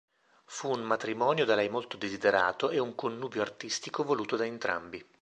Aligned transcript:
Fu 0.47 0.67
un 0.71 0.81
matrimonio 0.81 1.45
da 1.45 1.53
lei 1.53 1.69
molto 1.69 1.95
desiderato 1.95 2.71
e 2.71 2.79
un 2.79 2.95
connubio 2.95 3.43
artistico 3.43 4.03
voluto 4.03 4.35
da 4.35 4.47
entrambi. 4.47 5.05